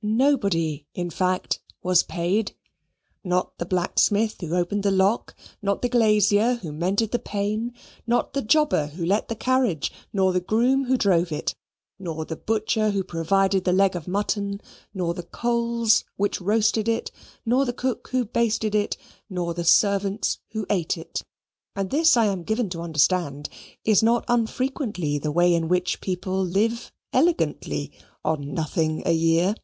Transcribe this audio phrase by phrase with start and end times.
[0.00, 2.54] Nobody in fact was paid.
[3.24, 7.74] Not the blacksmith who opened the lock; nor the glazier who mended the pane;
[8.06, 11.52] nor the jobber who let the carriage; nor the groom who drove it;
[11.98, 14.60] nor the butcher who provided the leg of mutton;
[14.94, 17.10] nor the coals which roasted it;
[17.44, 18.96] nor the cook who basted it;
[19.28, 21.22] nor the servants who ate it:
[21.74, 23.48] and this I am given to understand
[23.84, 27.90] is not unfrequently the way in which people live elegantly
[28.24, 29.56] on nothing a year.